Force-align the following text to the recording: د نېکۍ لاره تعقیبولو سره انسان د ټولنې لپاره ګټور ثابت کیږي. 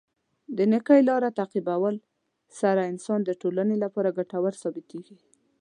د 0.57 0.59
نېکۍ 0.71 1.01
لاره 1.09 1.29
تعقیبولو 1.39 1.99
سره 2.59 2.89
انسان 2.91 3.19
د 3.25 3.29
ټولنې 3.41 3.75
لپاره 3.83 4.15
ګټور 4.17 4.53
ثابت 4.61 4.85
کیږي. 4.91 5.15